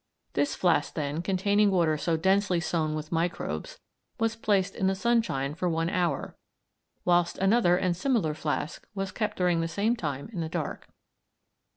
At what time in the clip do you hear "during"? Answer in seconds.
9.37-9.61